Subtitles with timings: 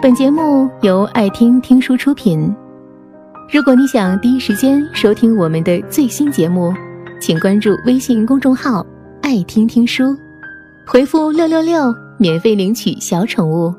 [0.00, 2.54] 本节目由爱听听书出品。
[3.52, 6.72] 如果你想第一时间收听我们的最新节目，
[7.20, 8.86] 请关注微信公众号
[9.22, 10.16] “爱听听书”，
[10.86, 13.74] 回复“六六六”免费领取小宠物。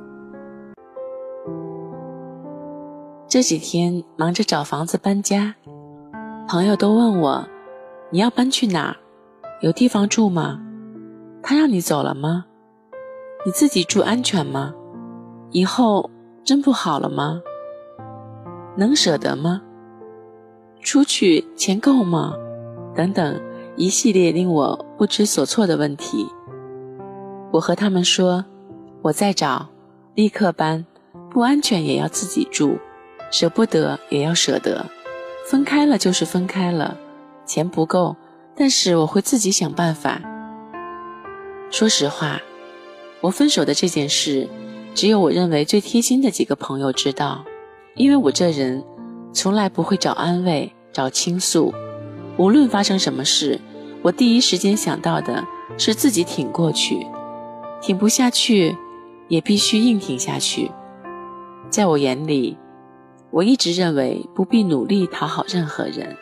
[3.29, 5.55] 这几天忙着找房子搬家，
[6.49, 7.47] 朋友都问我
[8.11, 8.93] ：“你要搬去哪？
[9.61, 10.59] 有地方住吗？
[11.41, 12.43] 他让你走了吗？
[13.45, 14.73] 你自己住安全吗？”
[15.51, 16.09] 以后
[16.43, 17.41] 真不好了吗？
[18.77, 19.61] 能舍得吗？
[20.81, 22.35] 出去钱够吗？
[22.95, 23.41] 等等，
[23.75, 26.27] 一系列令我不知所措的问题。
[27.51, 28.45] 我和他们说，
[29.01, 29.67] 我在找，
[30.13, 30.85] 立刻搬，
[31.31, 32.77] 不安全也要自己住，
[33.31, 34.85] 舍不得也要舍得，
[35.47, 36.95] 分开了就是分开了，
[37.45, 38.15] 钱不够，
[38.55, 40.21] 但是我会自己想办法。
[41.71, 42.39] 说实话，
[43.21, 44.47] 我分手的这件事。
[44.95, 47.45] 只有我认为最贴心的几个朋友知道，
[47.95, 48.83] 因为我这人
[49.31, 51.73] 从来不会找安慰、找倾诉。
[52.37, 53.59] 无论发生什么事，
[54.01, 55.45] 我第一时间想到的
[55.77, 57.05] 是自己挺过去，
[57.81, 58.75] 挺不下去
[59.27, 60.69] 也必须硬挺下去。
[61.69, 62.57] 在我眼里，
[63.29, 66.17] 我一直认为不必努力讨好任何人，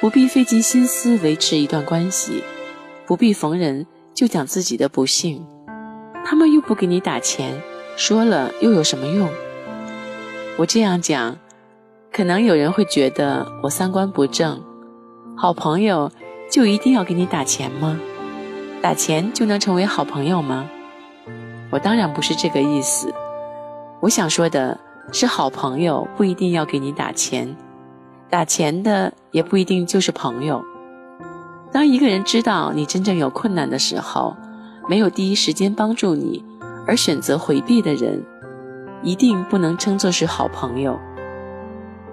[0.00, 2.42] 不必费尽心思维持一段关系，
[3.06, 5.46] 不必逢人就讲自己的不幸。
[6.24, 7.54] 他们又不给你打钱。
[7.96, 9.28] 说了又有什么用？
[10.56, 11.36] 我这样讲，
[12.12, 14.60] 可能有人会觉得我三观不正。
[15.36, 16.10] 好朋友
[16.50, 17.98] 就一定要给你打钱吗？
[18.82, 20.68] 打钱就能成为好朋友吗？
[21.70, 23.14] 我当然不是这个意思。
[24.00, 24.78] 我想说的
[25.12, 27.56] 是，好朋友不一定要给你打钱，
[28.28, 30.62] 打钱的也不一定就是朋友。
[31.70, 34.36] 当一个人知道你真正有困难的时候，
[34.88, 36.44] 没有第一时间帮助你。
[36.86, 38.22] 而选择回避的人，
[39.02, 40.98] 一定不能称作是好朋友。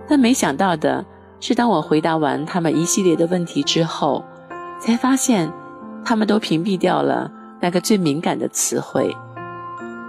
[0.07, 1.05] 但没想到的
[1.39, 4.23] 是，当我回答完他们一系列的问题之后，
[4.79, 5.51] 才发现
[6.03, 9.15] 他们都屏蔽掉了那个最敏感的词汇，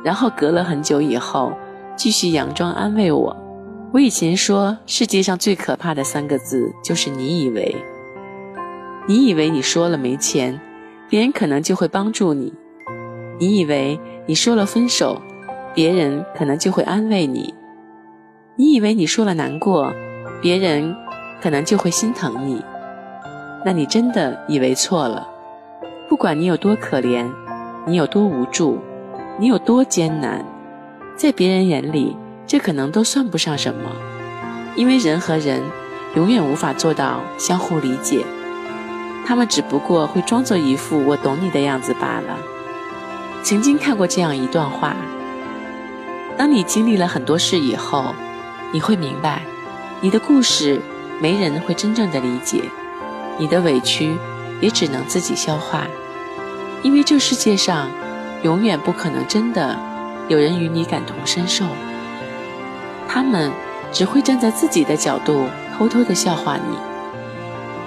[0.05, 1.53] 然后隔了很久以后，
[1.97, 3.37] 继续佯装安慰我。
[3.93, 7.77] 我以前说世界上最可怕的三个字就是“你以为”，
[9.07, 10.59] 你以为你说了没钱，
[11.09, 12.53] 别人可能就会帮助你，
[13.39, 14.01] 你以为。
[14.25, 15.21] 你说了分手，
[15.75, 17.53] 别人可能就会安慰你；
[18.55, 19.93] 你以为你说了难过，
[20.41, 20.95] 别人
[21.41, 22.63] 可能就会心疼你。
[23.65, 25.27] 那你真的以为错了。
[26.09, 27.29] 不管你有多可怜，
[27.85, 28.79] 你有多无助，
[29.41, 30.45] 你有多艰难，
[31.17, 32.17] 在别人眼里，
[32.47, 33.91] 这可能都算不上什么。
[34.77, 35.61] 因为人和人
[36.15, 38.25] 永远无法做到相互理解，
[39.27, 42.39] 他们只不过会装作一副我懂你的样子罢了。
[43.43, 44.95] 曾经看过这样一段话：
[46.39, 48.15] 当你经历了很多事以后，
[48.71, 49.43] 你会明白，
[50.01, 50.81] 你的故事
[51.21, 52.63] 没人会真正的理解，
[53.37, 54.17] 你的委屈
[54.61, 55.87] 也只能自己消化，
[56.83, 57.91] 因为这世界上
[58.43, 59.77] 永远不可能真的
[60.29, 61.67] 有人与你感同身受，
[63.09, 63.51] 他们
[63.93, 66.77] 只会站在自己的角度偷偷的笑话你。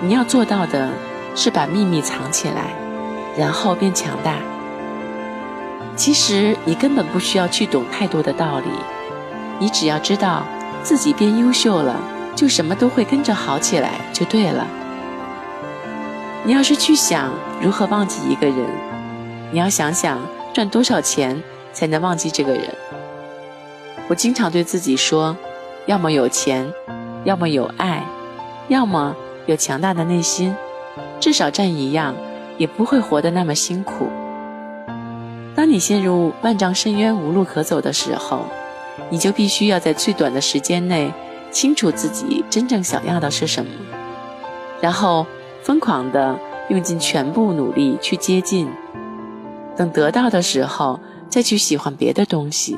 [0.06, 0.92] 你要做到的
[1.34, 2.76] 是把秘密藏起来，
[3.38, 4.36] 然后变强大。
[5.96, 8.66] 其实你根本不需要去懂太多的道理，
[9.60, 10.44] 你只要知道
[10.84, 11.96] 自己变优秀了，
[12.36, 14.68] 就什么都会跟着好起来就对了。
[16.44, 18.58] 你要是去想如何忘记一个人，
[19.52, 20.20] 你要想想
[20.54, 21.42] 赚多少钱
[21.72, 22.64] 才能忘记这个人。
[24.08, 25.36] 我经常对自己说，
[25.86, 26.72] 要么有钱，
[27.24, 28.06] 要么有爱，
[28.68, 30.54] 要么有强大的内心，
[31.20, 32.14] 至少占一样，
[32.58, 34.10] 也不会活得那么辛苦。
[35.56, 38.42] 当你陷入万丈深渊无路可走的时候，
[39.10, 41.12] 你就必须要在最短的时间内
[41.50, 43.72] 清楚自己真正想要的是什么，
[44.82, 45.26] 然后
[45.64, 46.38] 疯狂的
[46.70, 48.68] 用尽全部努力去接近。
[49.78, 51.00] 等得到的时候，
[51.30, 52.78] 再去喜欢别的东西，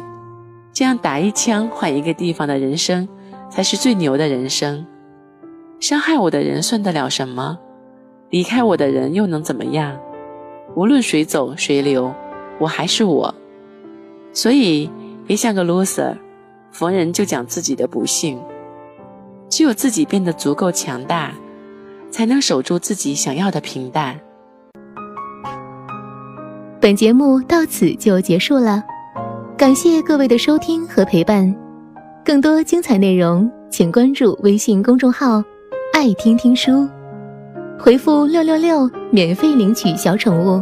[0.71, 3.07] 这样打一枪换一个地方的人生，
[3.49, 4.85] 才是最牛的人生。
[5.79, 7.57] 伤害我的人算得了什么？
[8.29, 9.97] 离开我的人又能怎么样？
[10.75, 12.13] 无论谁走谁留。
[12.59, 13.33] 我还是我，
[14.33, 14.89] 所以
[15.25, 16.15] 别像个 loser，
[16.71, 18.39] 逢人就讲自己的不幸。
[19.49, 21.33] 只有自己变得足够强大，
[22.11, 24.19] 才能守住自己想要的平淡。
[26.81, 28.83] 本节目到此就结束了，
[29.57, 31.55] 感谢各位的收听和陪伴。
[32.25, 35.41] 更多精彩内容，请关注微信公众号
[35.93, 36.87] “爱听听书”，
[37.79, 40.61] 回复“六六六”免费领取小宠物。